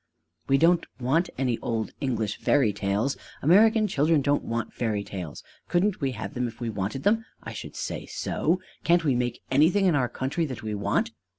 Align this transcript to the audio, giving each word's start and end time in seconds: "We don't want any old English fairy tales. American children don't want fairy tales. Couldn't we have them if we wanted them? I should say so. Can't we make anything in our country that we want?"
"We 0.47 0.57
don't 0.57 0.87
want 0.99 1.29
any 1.37 1.59
old 1.59 1.91
English 2.01 2.37
fairy 2.39 2.73
tales. 2.73 3.15
American 3.43 3.85
children 3.87 4.23
don't 4.23 4.43
want 4.43 4.73
fairy 4.73 5.03
tales. 5.03 5.43
Couldn't 5.69 6.01
we 6.01 6.13
have 6.13 6.33
them 6.33 6.47
if 6.47 6.59
we 6.59 6.71
wanted 6.71 7.03
them? 7.03 7.23
I 7.43 7.53
should 7.53 7.75
say 7.75 8.07
so. 8.07 8.59
Can't 8.83 9.03
we 9.05 9.13
make 9.13 9.41
anything 9.51 9.85
in 9.85 9.93
our 9.93 10.09
country 10.09 10.47
that 10.47 10.63
we 10.63 10.73
want?" 10.73 11.11